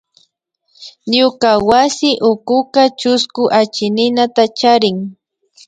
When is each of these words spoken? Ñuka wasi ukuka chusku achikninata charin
Ñuka 1.15 1.49
wasi 1.69 2.09
ukuka 2.31 2.83
chusku 2.99 3.43
achikninata 3.59 4.43
charin 4.59 4.97